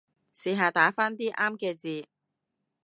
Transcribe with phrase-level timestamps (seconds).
[0.35, 2.07] 試下打返啲啱嘅字